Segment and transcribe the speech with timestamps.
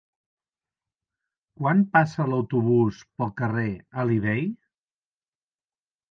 [1.59, 3.65] Quan passa l'autobús pel carrer
[4.05, 4.41] Alí Bei?